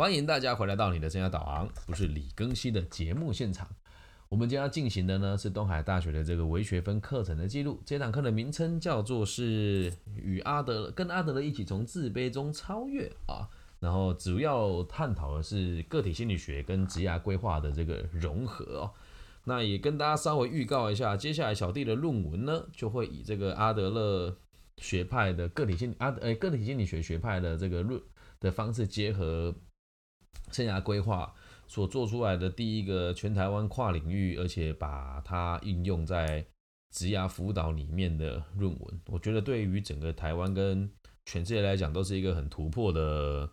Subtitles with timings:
[0.00, 3.68] 欢迎大家回来到你的生涯导航，不是李庚希的节目现场。
[4.30, 7.78] 我们将要进行的呢是东海大学的这个微学分课程的记录。
[7.84, 13.46] 这堂课的名称叫做是与阿德跟阿德勒一起从自卑中超越啊。
[13.78, 18.90] 然后主要探讨的是个体心理学跟职业规划的这个融合哦。
[19.44, 24.34] 那也跟大家稍微预告一下，接下来小弟的论文呢就会以这个阿德勒
[24.78, 28.00] 学派的个体心阿呃个体心理学学派的这个论
[28.40, 29.54] 的方式结合。
[30.50, 31.32] 生涯规划
[31.68, 36.44] 所做出来的第一个全台湾跨领域，而且把它应用在
[36.90, 40.90] 职涯辅导里面的论文，我觉得对于整个台湾跟
[41.24, 43.48] 全世界来讲，都是一个很突破的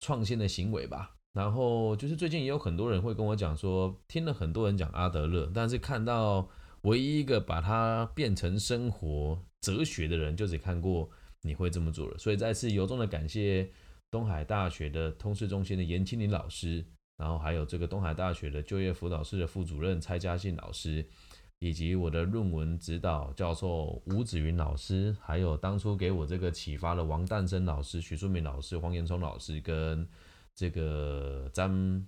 [0.00, 1.14] 创新的行为吧。
[1.32, 6.48] 然后就是最近也有很多人会跟我讲说，听了很多人讲阿德勒，但是看到
[6.82, 11.08] 唯一一个把它变成生活哲学的人，就只看过
[11.42, 12.18] 你会这么做了。
[12.18, 13.70] 所以再次由衷的感谢。
[14.14, 16.86] 东海大学的通识中心的严清林老师，
[17.16, 21.04] 然后还有这个东海大学的就业辅导室的副主任蔡嘉信老师，
[21.58, 30.08] 以及我的论文指导教授吴子云老师，还有当初给我这个启发的王诞生老师、许淑敏老师、黄延聪老师跟
[30.54, 32.06] 这个张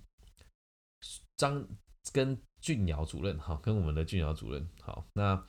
[1.37, 1.67] 张
[2.13, 5.45] 跟俊尧主任，哈，跟我们的俊尧主任，好，那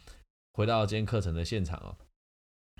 [0.53, 1.95] 回到今天课程的现场哦，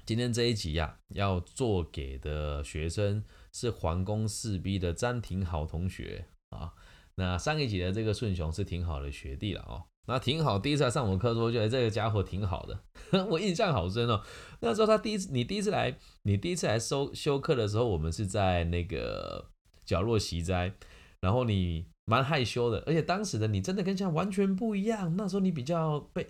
[0.04, 3.24] 今天这一集呀，要做给的学生。
[3.52, 6.74] 是皇宫四 B 的詹廷好同学啊，
[7.16, 12.80] 那上一集的这个顺雄是挺好的学弟了哦，那挺好，第一次来上我课，说觉得这个家伙挺好的，
[13.30, 14.22] 我印象好深哦。
[14.62, 19.50] 那时候他第一次，你第一次来，你第一次来收修课的时候，我们是在那个
[19.86, 20.74] 角落习斋，
[21.22, 26.26] 然后你蛮害羞的，而且当时的你真的跟现在完全不一样，那时候你比较被，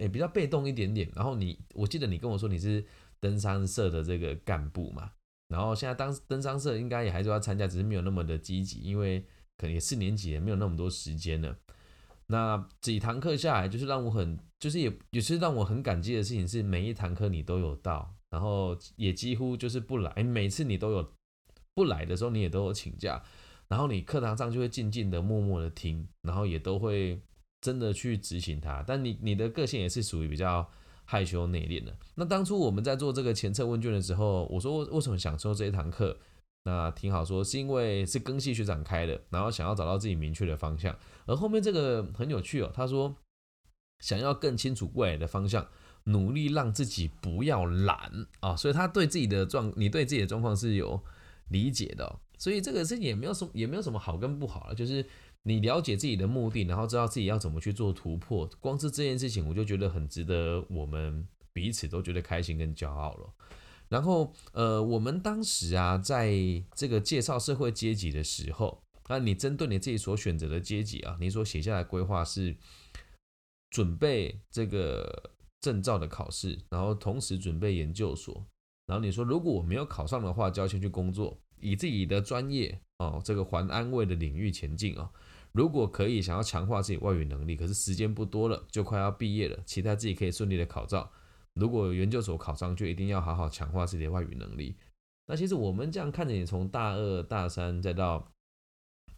[0.00, 2.84] 诶比较被动一点点，然后你，我记得你跟我说你是
[3.20, 5.12] 登山社的这个干部嘛。
[5.48, 9.20] 然后现在当登山社应该也还是要参加，只是没有那么的积极，因为
[9.58, 11.56] 可能也四年级也没有那么多时间了。
[12.28, 21.12] 那几堂课下来，就是让我很，就是也也是让我很感激的事情是，每一堂课你都有到，然后也几乎就是不来，每次你都有
[21.74, 23.22] 不来的时候，你也都有请假，
[23.68, 27.20] 然后你课堂上就会静静的、默默的听，然后也都会
[27.60, 28.82] 真的去执行它。
[28.86, 30.70] 但你你的个性也是属于比较。
[31.04, 31.94] 害羞内敛的。
[32.14, 36.16] 那当初我们在做这个前测问卷的时候，我说为什么想收这一堂课？
[36.64, 40.96] 那挺好说，是因为是庚系学长开的，然后想要找到自己明确的方向。
[41.26, 43.14] 而后面这个很有趣哦，他说
[44.00, 45.66] 想要更清楚未来的方向，
[46.04, 48.54] 努力让自己不要懒啊。
[48.54, 51.02] 所以他对自己的状，你对自己的状况是有
[51.48, 52.20] 理解的。
[52.38, 55.04] 所以这个事情也没有什么，也没有什么好跟不好了，就是。
[55.44, 63.34] 你了解自己的目的，然后知道自己要怎么去做突破，光是这件事情，我就觉得很值得我们彼此都觉得开心跟骄傲了。
[63.88, 66.32] 然后，呃，我们当时啊，在
[66.74, 72.56] 这个介绍社会阶级的时候，那你针对你自己所选择的阶级啊，你所写下来规划是
[73.68, 75.30] 准备这个
[75.60, 78.46] 证照的考试，然后同时准备研究所，
[78.86, 85.10] 然后你说如果我没有考上的话，就要先去工作，以自己的专业哦，这个还安慰的领域前进啊。
[85.52, 91.12] 如果可以，想要强化自己外语能力，可是时间不多了，就快要毕业了，期待自己可以顺利的考照。
[91.54, 94.76] 如果研究所考上，就一定要好好强化自己的外语能力。
[95.26, 98.32] 那其实我们这样看着你，从大二、大三再到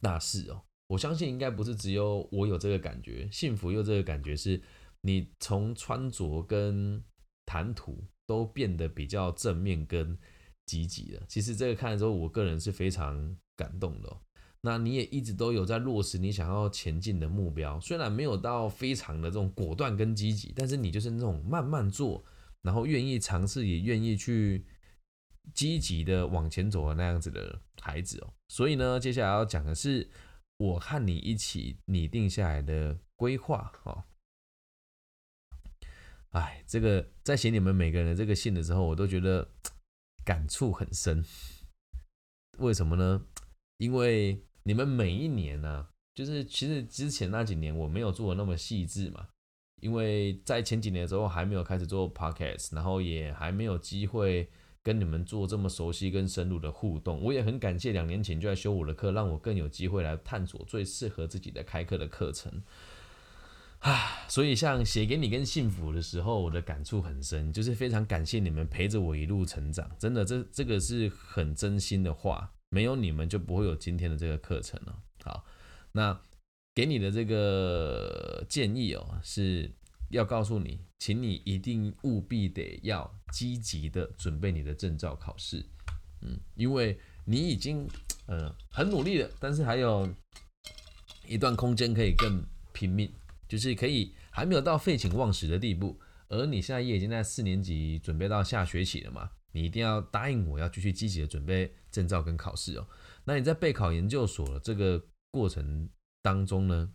[0.00, 4.61] 大四哦，我相信应该不是只有我有这个感觉，幸福又这个感觉是，
[5.03, 7.03] 你从穿着跟
[7.47, 10.19] 谈吐都变得比较正面跟
[10.66, 11.22] 积极了。
[11.28, 14.16] 其实这个看了之后，我个人是非常感动的。
[14.66, 22.25] 那你也一直都有在落实你想要前进的目标，虽然没有到非常的这种果断跟积极，但是你就是那种慢慢做，
[22.62, 24.64] 然后愿意尝试，也愿意去
[25.53, 28.32] 积极的往前走的那样子的孩子哦。
[28.48, 30.08] 所以呢，接下来要讲的是
[30.56, 34.04] 我和你一起拟定下来的规划哦。
[36.30, 39.47] 哎，这个在写你们每个人的这个信的时候，我都觉得
[40.24, 41.22] 感触很深。
[42.56, 43.26] 为什么呢？
[43.76, 49.28] 因为你们每一年呢，就是其实之前那几年我没有做的那么细致嘛，
[49.83, 54.48] 因为在前几年的时候还没有开始做 podcast，然后也还没有机会
[54.83, 57.21] 跟你们做这么熟悉跟深入的互动。
[57.21, 62.62] 我也很感谢两年前就在修我的课，让我更有机会来探索最适合自己的开课的课程。
[63.80, 72.50] 啊，所以像写给你跟幸福的时候，我的感触很深，就是非常感谢你们陪着我一路成长，真的，这这个是很真心的话。
[72.71, 75.03] 没有你们就不会有今天的这个课程了。
[75.22, 75.45] 好，
[75.93, 76.21] 那
[76.75, 79.71] 给你的这个建议哦，是
[80.11, 85.65] 要告诉你，请你一定务必得要积极的准备你的证照考试。
[86.22, 87.89] 嗯，因为你已经
[88.27, 90.09] 呃很努力了，但是还有
[91.28, 93.13] 一段空间可以更拼命，
[93.49, 96.01] 就是可以还没有到废寝忘食的地步。
[96.28, 99.31] 而你现在也已经在四年级，准备到下学期了嘛？
[99.54, 102.86] 你一定要答应我要继续积极的准备证照跟考试哦。
[103.24, 105.89] 那你在备考研究所的这个过程
[106.22, 106.91] 当中呢，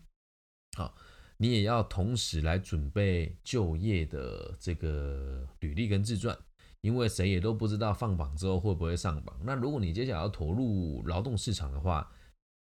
[0.77, 0.94] 好，
[1.38, 6.38] 你也要同时来准备就业的这个履历跟自传，
[6.81, 9.39] 因为谁也都不知道放榜之后会不会上榜。
[9.44, 12.11] 那如果你接下来要投入劳动市场的话，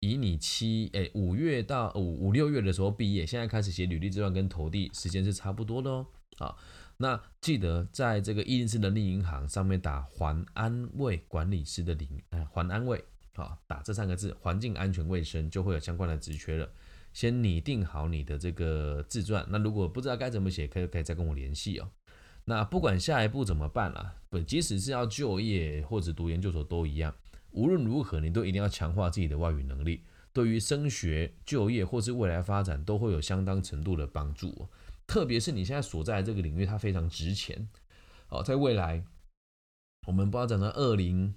[0.06, 6.06] 以你七诶五月到五五六月的时候毕业，现在开始写履历自传跟投递时间是差不多的哦。
[6.38, 6.58] 好，
[6.98, 13.04] 那记得在这个一零四人力银行上面打环安卫管理师的领，哎，环安卫，
[13.34, 16.70] 好，打这三个字，环境安全卫生就会有相关的职缺了。
[17.14, 21.90] 先拟定好你的这个自传，那如果不知道该怎么写，可以可以再跟我联系哦。
[22.44, 27.16] 那不管下一步怎么办啦，不，即使是要就业或者读研究所都一样，
[27.56, 30.04] 无论如何你都一定要强化自己的外语能力，
[30.34, 34.68] 对于升学、就业或是未来发展都会有相当程度的帮助。
[35.08, 37.70] 特别是你现在所在的这个领域，它非常值钱。
[38.28, 39.06] 好，在未来，
[40.08, 41.36] 我们不知道等到二零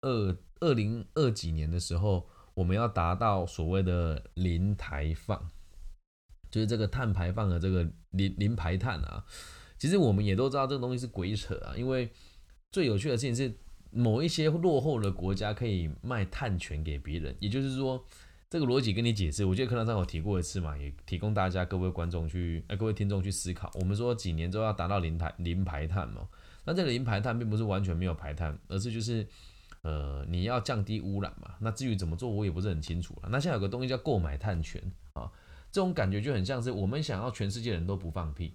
[0.00, 5.50] 二二零二几年的时候，我们要达到所谓的零排放，
[6.50, 9.24] 就是这个碳排放的这个零零排碳啊。
[9.78, 12.10] 其实我们也都知道这个东西是鬼扯啊，因为
[12.72, 13.54] 最有趣的事情是，
[13.94, 18.04] 某一些落后的国家可以卖碳权给别人，也就是说。
[18.50, 23.68] 这个逻辑跟你解释，我记得课堂上有提过一次嘛，也提供大家各位观众去，哎，各位听众去思考。
[23.80, 26.28] 我们说几年之后要达到零排零排碳嘛，
[26.64, 29.26] 那这个零排碳并不是完全没有排碳，而是就是，
[29.82, 31.56] 呃，你要降低污染嘛。
[31.58, 33.28] 那至于怎么做，我也不是很清楚了。
[33.28, 34.80] 那现在有个东西叫购买碳权
[35.14, 35.28] 啊，
[35.72, 38.54] 这种感觉就很像是我们想要全世界人都不放屁，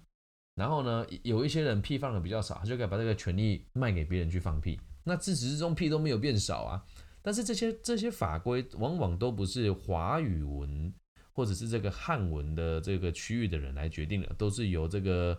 [0.54, 4.80] 然后呢，有一些人屁放的比较少，他就可以把这个权利卖给别人去放屁。
[5.04, 6.84] 那自始至终屁都没有变少啊。
[7.22, 10.92] 但是这些这些法规往往都不是华语文
[11.32, 15.38] 或者是这个汉文的这个区域的人来决定的，都是由这个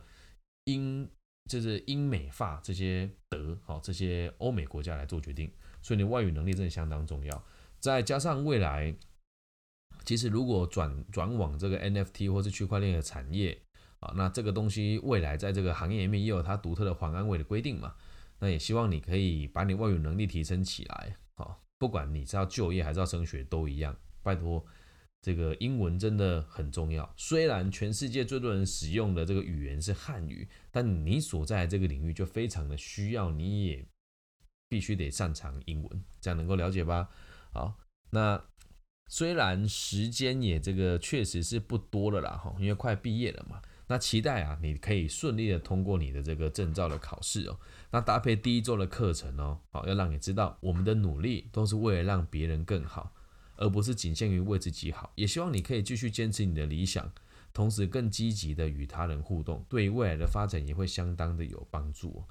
[0.66, 1.10] 英
[1.50, 5.52] 就是英美法这些德好这些欧美国家来做决定。
[5.81, 7.44] 所以你外语能力真的相当重要。
[7.80, 8.96] 再加上未来，
[10.06, 13.60] 其实如果转转往这个 NFT 或是区块链的产业
[14.00, 17.96] 啊，那这个东西未来在这个行业里面也有它独特的环安委的规定嘛。
[18.41, 21.63] 那也希望你可以把你外语能力提升起来，好。
[21.77, 24.63] 不管你是要就业还是要升学都一样，拜托，
[25.19, 27.11] 这个英文真的很重要。
[27.17, 33.83] 虽然全世界最多人使用的这个语言是汉语，但你所在这个领域就非常的需要，你也
[34.69, 37.09] 必须得擅长英文，这样能够了解吧？
[37.51, 37.79] 好，
[38.11, 38.39] 那
[39.07, 43.59] 虽然时间也这个确实是不多了啦，哈，因为快毕业了嘛。
[43.91, 47.59] 那期待啊，你可以顺利的通过你的这个证照的考试哦。
[47.91, 53.13] 那搭配第一周的课程哦，好，要让你知道我们的努力都是为了让别人更好，
[53.57, 55.11] 而不是仅限于为自己好。
[55.15, 57.11] 也希望你可以继续坚持你的理想，
[57.51, 62.23] 同时更积极的与他人互动，对于未来的发展也会相当的有帮助。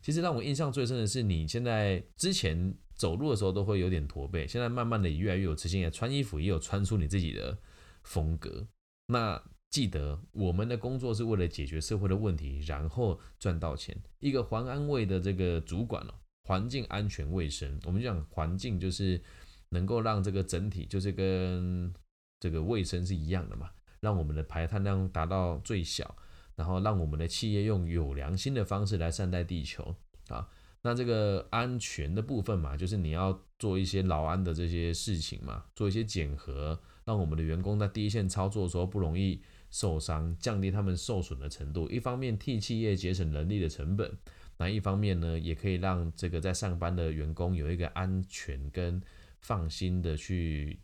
[0.00, 7.58] 其实让我印象最深的是，你现在之前走路的时候都会有点驼背，现在慢慢的越来越有自信，穿衣服也有穿出你自己的
[8.04, 8.68] 风格。
[9.08, 9.42] 那。
[9.70, 13.96] 记得我们的工作是为了解决社会的问题，然后赚到钱。
[14.18, 19.20] 一个环安卫的这个主管哦，环境安全卫生，我们讲环境就是
[19.68, 21.92] 能够让这个整体就是跟
[22.40, 23.68] 这个卫生是一样的嘛，
[24.00, 26.16] 让我们的排碳量达到最小，
[26.56, 29.94] 然后让我们的企业用有良心的方式来善待地球
[30.28, 30.48] 啊。
[30.80, 39.42] 那这个安全的部分嘛，就是你要做一些劳安的这些事情嘛，做一些检核，让我们的员工在第一线操作的时候不容易。
[39.70, 44.10] 受伤，降低他们受损的程度，一方面替企业节省人力的成本，
[44.56, 49.00] 那一方面呢，也可以让这个在上班的员工有一个安全跟
[49.40, 50.78] 放心的去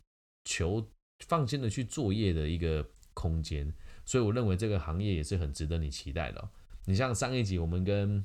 [0.45, 0.87] 求
[1.27, 3.73] 放心的去作业的一个空间。
[4.05, 6.49] 所以我认为这个行业也是很值得你期待的。
[6.85, 8.23] 你像上一集我们跟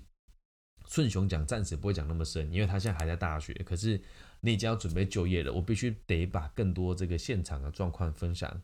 [0.87, 3.55] 顺雄讲，暂时不会讲那么深，因为他现在还在大学。
[3.65, 3.99] 可是
[4.41, 8.61] 你已经要准备就业了，我必须得把更多这个现场的状况分享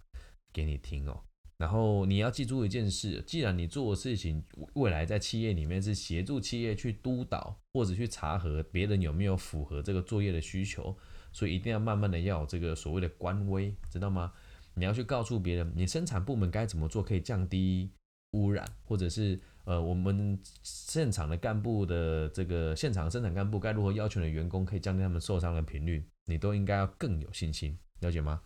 [0.53, 1.23] 给你听哦。
[1.59, 4.45] 然后你要记住一件事，既然你做的事情
[4.75, 10.95] 未来在企业里面是协助企业去督导或者去查核别人有没有符合这个作业的需求，
[11.33, 14.33] 所以一定要慢慢的要有这个所谓的官威，知道吗？
[14.75, 17.91] 你要去告诉别人，你生产部门该怎么做可以降低
[18.33, 28.43] 污染，或者是呃我们现场的干部的这个现场生产干部该如何要求的员工可以降低他们受伤的频率，你都应该要更有信心，了解吗？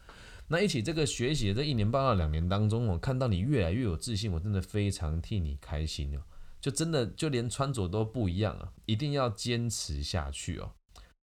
[0.53, 6.23] 那一起这个学习的这一年半到两年当中，我看到你越来越有自信，我真的非常替你开心哦。
[6.61, 10.73] 就真的就连穿着都不一样了，一定要坚持下去哦。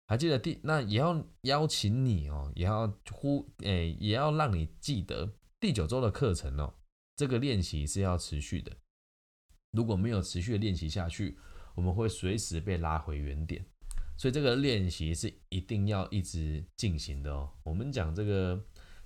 [0.07, 6.73] 还记得第那也要邀请你哦，也要呼诶，也要让你记得第九周的课程哦，
[7.17, 8.71] 这个练习是要持续的。
[9.71, 11.37] 如果没有持续的练习下去，
[11.75, 13.65] 我们会随时被拉回原点。
[14.17, 17.49] 所以这个练习是一定要一直进行的哦。
[17.63, 18.61] 我们讲这个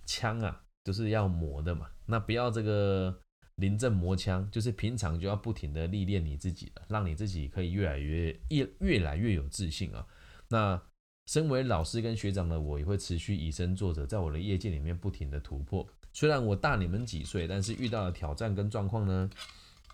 [0.06, 3.22] 枪啊，就是要磨的嘛，那不要这个
[3.56, 10.06] 临阵磨枪，就是平常就要不停的历练你自己了，让你自己可以越来越越越来越有自信啊。
[10.50, 10.82] 那
[11.28, 15.88] 身为老师跟学长的我，也会持续以身作则，在我的业界里面不停的突破。
[16.12, 19.30] 虽然我大你们几岁，但是遇到的挑战跟状况呢，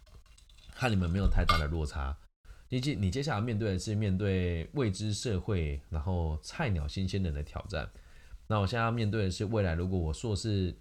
[0.73, 2.17] 和你们没有太大的落差。
[2.69, 7.89] 你接你接下来面对的是面对未知社会，然后菜鸟新鲜人的挑战。
[8.50, 10.75] 那我现在要面对的是未来，如果我硕士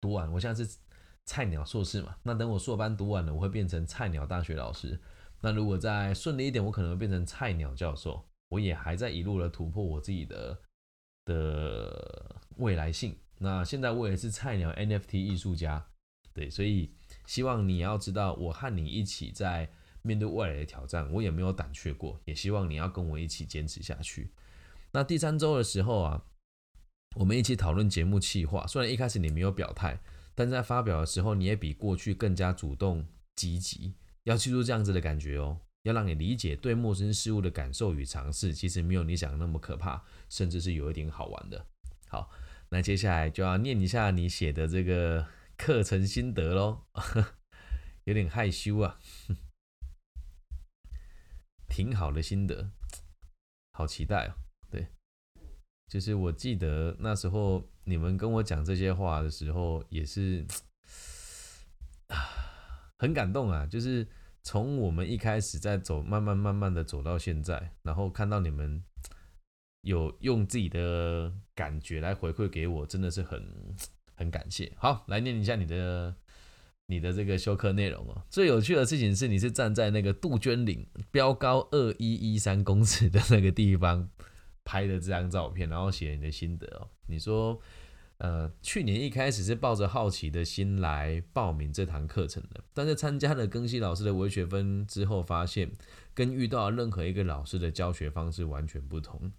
[0.00, 0.78] 读完，我现在是
[1.24, 5.00] 菜鸟硕士嘛，那等我硕班读完了，我会变成菜鸟大学老师。
[5.40, 8.28] 那如果再顺利一点，我可能会变成菜鸟教授。
[8.50, 10.58] 我也还在一路的突破我自己的
[11.24, 13.16] 的未来性。
[13.38, 15.86] 那现在我也是菜鸟 NFT 艺术家，
[16.32, 16.92] 对，所以
[17.26, 19.70] 希望你要知道，我和你一起在
[20.02, 22.20] 面对未来的挑战，我也没有胆怯过。
[22.24, 24.32] 也希望你要跟我一起坚持下去。
[24.92, 26.24] 那第三周的时候啊，
[27.18, 28.64] 我们一起讨论节目企划。
[28.68, 29.98] 虽然一开始你没有表态，
[30.36, 33.92] 但在发表的时候，你也比过去更加主动积极。
[34.22, 35.58] 要记住这样子的感觉哦。
[35.82, 41.66] 要让你理解对陌生事物的感受与尝试，其实没有你想的那么可怕，甚至是有一点好玩的。
[42.06, 42.30] 好，
[42.68, 46.84] 那接下来就要念一下你写的这个课程心得喽，
[48.04, 49.00] 有点害羞啊，
[51.68, 52.70] 挺好的心得，
[53.72, 54.34] 好期待哦。
[54.70, 54.86] 对，
[55.88, 60.46] 就是我记得那时候你们跟我讲这些话的时候，也是，
[62.98, 64.06] 很感动啊，就是。
[64.44, 68.82] 从我们一开始在走，慢慢慢慢的走到现在，然后看到你们
[69.82, 73.76] 有用自己的感觉来回馈给我，真的是很
[74.14, 74.72] 很感谢。
[74.78, 76.14] 好，来念一下你的
[76.86, 78.22] 你的这个修课内容哦。
[78.30, 84.08] 最有趣的事情是，你是站在那个杜鹃岭标高二一一三公尺的那个地方
[84.68, 86.88] 拍的这张照片，然后写你的心得哦。
[87.06, 87.58] 你说。
[88.20, 95.70] 呃，去年一开始是抱着好奇的心来报名这堂课程的，但是参加了庚希老师的微学分之后，发现
[96.14, 99.30] 跟遇到任何一个老师的教学方式完全不同。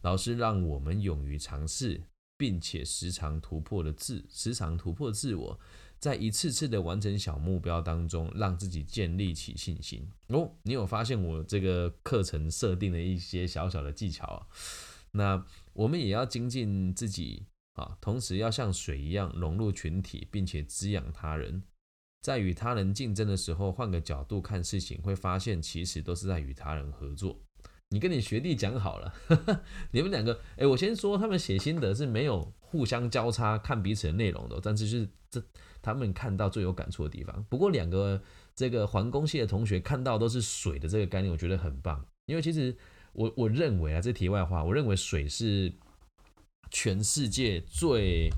[0.00, 2.04] 老师让我们勇于尝试，
[2.38, 5.60] 并且时常突破的自，时常突破自我，
[6.02, 10.06] 在一次次的完成小目标当中，让自己建立起信心。
[10.26, 14.46] 哦，你有发现我这个课程设定的一些小小的技巧啊？
[15.12, 17.46] 那我们也要精进自己。
[17.74, 21.62] 啊，同时要像水一样融入群体，并且滋养他人。
[22.20, 27.40] 在与他人竞争的时候，换个角度看事情，会发现其实都是在与他人合作。
[27.92, 29.14] 你跟你学弟讲好了，
[29.92, 35.40] 你们两个，哎，我先说，他们写心得是没有互相交叉看彼此的内容的，但是是这
[35.80, 37.44] 他们看到最有感触的地方。
[37.48, 38.20] 不过两个
[38.56, 42.76] 这个环工系的同学看到都是水的这个概念，我觉得很棒，因为其实
[43.12, 45.72] 我我认为啊，这题外话，我认为水是。
[46.74, 48.30] 全世界最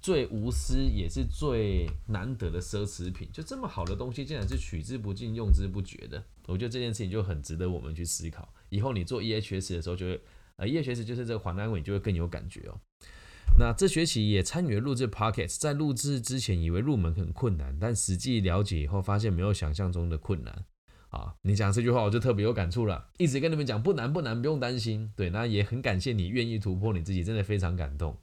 [0.00, 6.22] 最无私也是最难得的奢侈品，就这么好的东西，竟然是取之不尽、用之不绝的。
[6.46, 8.48] 我觉得这件事情就很值得我们去思考。
[8.70, 10.20] 以后你做 EHS 的时候，就会
[10.56, 12.80] 呃，EHS 就是这个环安委，就会更有感觉哦。
[13.58, 20.64] 那这学期也参与了录制 p o c k e t 在录制之前以为入门很困难，但实际了解以后，发现没有想象中的困难。
[21.10, 25.12] 啊，你讲这句话我就特别有感触了，一直跟你们讲不难不难，不用担心。
[25.16, 28.16] 对，那也很感谢你愿意突破你自己，真的非常感动。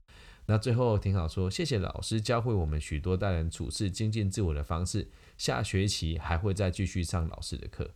[0.47, 5.09] 那最后挺好说，谢谢老师教会我们许多待人处事、精进自我的方式。
[5.37, 7.93] 下学期还会再继续上老师的课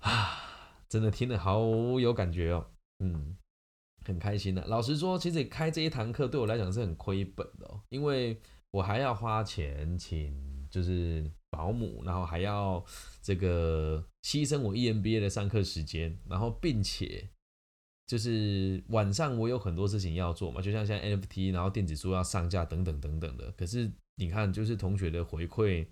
[0.00, 0.38] 啊，
[0.88, 1.60] 真的听得好
[1.98, 2.66] 有感觉哦，
[3.00, 3.36] 嗯，
[4.04, 4.64] 很开心的。
[4.66, 8.38] 老实说，其实开这一堂课对我来讲是很亏本的哦，因为
[8.70, 11.30] 我还要花钱请，就是。
[11.54, 12.84] 保姆，然后还要
[13.22, 17.30] 这个牺牲我 EMBA 的上课时间，然后并且
[18.06, 23.50] 就是晚上我有很多事情要做嘛，就像现在 NFT，然后电子书要上架等等等等的。
[23.52, 25.86] 可是你看，就是同学的回馈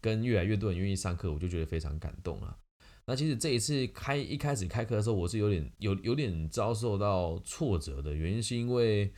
[0.00, 2.56] 跟越来越多人愿意上课，我就觉得非常感动啊。
[3.06, 9.12] 那其实这一次开一开始开课的时候，我是有点有有点遭受到挫折的原因，是因为。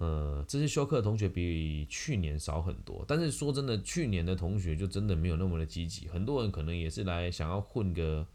[0.00, 6.08] 呃，这些修课的同学比去年少很多，但是说真的，去年的同学就真的没有那么的积极。
[6.08, 8.26] 很多人可能也是来想要混个，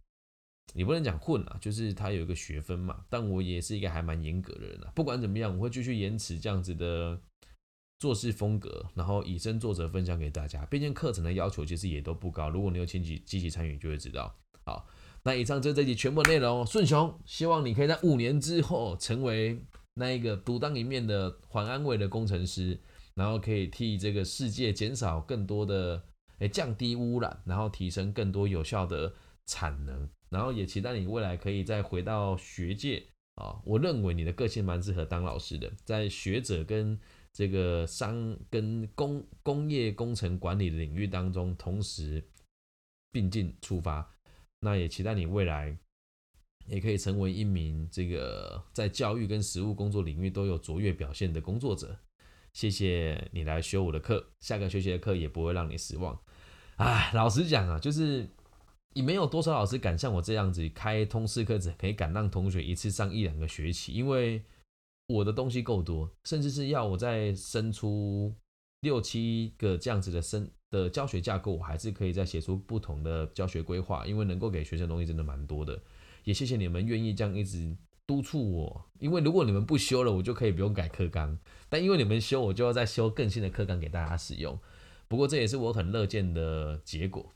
[0.73, 3.03] 也不能讲混啊，就是他有一个学分嘛。
[3.09, 7.19] 但我也是一个还蛮严格的人啊，不管怎么样，我会继续延迟这样子的
[7.99, 10.65] 做事风格，然后以身作则分享给大家。
[10.67, 14.35] 毕竟课程的要求其实也都不高，如果你有积极积极参与，就会知道。
[14.63, 14.87] 好，
[15.23, 16.65] 那以上就是这集全部内容。
[16.65, 19.59] 顺雄，希望你可以在五年之后成为
[19.95, 22.79] 那一个独当一面的环安卫的工程师，
[23.15, 26.03] 然后可以替这个世界减少更多的
[26.37, 29.11] 诶降低污染，然后提升更多有效的
[29.49, 33.03] 产能，然后也期待你未来可以再回到学界
[33.33, 33.59] 啊。
[33.65, 36.97] 我认为你的个性蛮适合当老师的，在学者跟
[37.33, 42.23] 这个商跟工工业工程管理的领域当中同时
[43.11, 44.07] 并进出发，
[44.59, 45.75] 那也期待你未来
[46.67, 51.97] 也可以成为一名这个在教育跟实务工作领域都有卓越表现的工作者。
[52.53, 56.19] 谢谢你来修我的课，下个学期的课也不会让你失望。
[56.77, 58.27] 哎，老实讲啊，就是
[58.93, 64.43] 也没有多少老师敢像我这样子开通识课只，可以敢让同学一次上一两个学期，因为。
[65.11, 68.31] 我的东西够多，甚至是要我再生出
[68.81, 75.81] 六七个这样子的生的教学架构，我还是可以再写出不同的教学规划，因为能够给学生东西真的蛮多的。
[76.25, 81.35] 也谢谢你们愿意这样一直督促我，因为如果你们不修了，我就可以不用改课纲；
[81.69, 84.59] 但因为你们修，我就要再修更新的课纲给大家使用。
[85.07, 87.33] 不过这也是我很乐见的结果。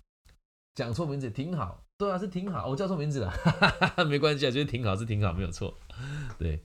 [0.75, 3.33] 讲错名字挺好，对啊，是挺好，我叫错名字了，
[4.09, 5.77] 没关系啊，就是挺好，是挺好，没有错，
[6.37, 6.59] 对。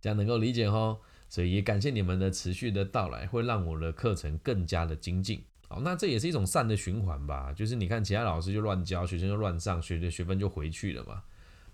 [0.00, 0.98] 这样能够理解哈，
[1.30, 5.42] 所以也感谢你们的持续的到来，会让我的课程更加的精进。
[5.66, 11.22] 好，那这也是一种善的循环吧，就是你看其他老师就乱教，学生就乱上，学的学分就回去了嘛。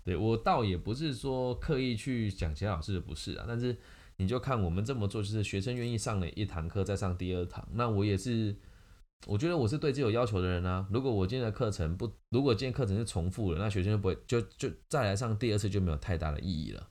[0.05, 3.75] 对我倒也不是说刻意去讲其他老师的不是啊，但是
[4.15, 8.55] 你就看我们这么做，就是学生愿意上了一堂课再上第二堂，那我也是，
[9.27, 10.87] 我觉得我是对自己有要求的人啊。
[10.91, 16.87] 如果我今天的课程不，如果今天课程是重复的，那学生就不会就就再来上第二次就没有太大的意义了。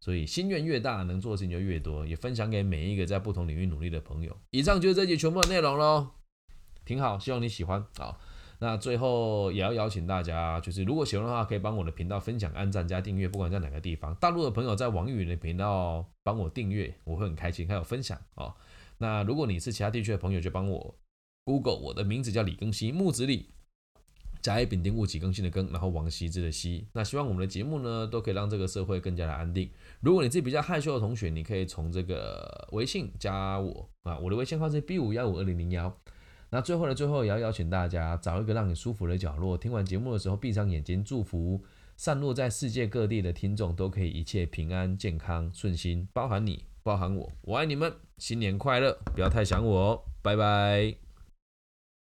[0.00, 4.36] 所以心愿越大，能做的事情就越多，也分享给每一个在不同领域努力的朋友。
[4.50, 6.08] 以上就是这集全部的内容喽，
[6.84, 7.82] 挺好，希望你喜欢。
[7.96, 8.18] 好，
[8.58, 14.14] 那最后也要邀请大家，就是如果喜欢的话，可以帮我的频道分享、按赞加订阅，不管在哪个地方。
[14.16, 18.54] 大陆的朋友在网易云的频道帮我订阅，我会很开心，还有分享哦。
[18.98, 20.94] 那如果你是其他地区的朋友，就帮我
[21.44, 23.50] Google 我的名字叫李更新，木子李。
[24.40, 26.86] 甲乙丙丁戊己更新的更，然后王羲之的羲。
[26.92, 29.70] 那希望我们的节目呢，都可以让这个社会更加的安定。
[30.00, 35.98] 如果你自己比较害羞的同学，你可以从这个微信加我啊，我的微信号是 B 五幺五二零零幺。
[36.50, 41.64] 那最后的最后，也要邀请大家找一个让你舒服的角落，听完节目的时候闭上眼睛，祝福
[41.96, 48.98] 散落在世界各地的听众都可以一切平安、健康、顺心，包含你，包含我，我爱你们，新年快乐！
[49.14, 51.03] 不要太想我哦，拜拜。